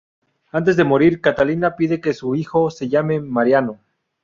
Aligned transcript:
Antes 0.51 0.77
de 0.77 0.83
morir, 0.83 1.21
Catalina 1.21 1.75
pide 1.75 2.01
que 2.01 2.15
su 2.15 2.33
hijo 2.33 2.71
se 2.71 2.89
llame 2.89 3.19
Mariano. 3.21 3.79